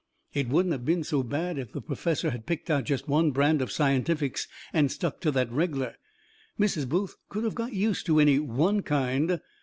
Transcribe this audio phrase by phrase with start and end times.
[0.33, 3.61] It wouldn't of been so bad if the perfessor had picked out jest one brand
[3.61, 5.93] of scientifics and stuck to that reg'lar.
[6.59, 6.89] Mrs.
[6.89, 9.39] Booth could of got use to any ONE kind.